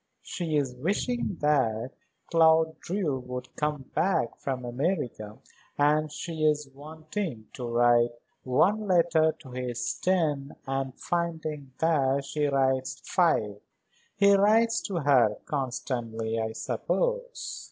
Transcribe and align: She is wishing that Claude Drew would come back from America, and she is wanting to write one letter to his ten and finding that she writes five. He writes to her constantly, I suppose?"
She 0.23 0.57
is 0.57 0.73
wishing 0.77 1.37
that 1.41 1.91
Claude 2.31 2.79
Drew 2.79 3.19
would 3.19 3.55
come 3.55 3.83
back 3.93 4.35
from 4.39 4.65
America, 4.65 5.37
and 5.77 6.11
she 6.11 6.43
is 6.43 6.71
wanting 6.71 7.49
to 7.53 7.67
write 7.69 8.09
one 8.43 8.87
letter 8.87 9.31
to 9.31 9.51
his 9.51 9.93
ten 9.99 10.55
and 10.65 10.95
finding 10.99 11.73
that 11.77 12.25
she 12.25 12.47
writes 12.47 12.99
five. 13.05 13.61
He 14.17 14.33
writes 14.33 14.81
to 14.87 15.01
her 15.01 15.37
constantly, 15.45 16.39
I 16.39 16.53
suppose?" 16.53 17.59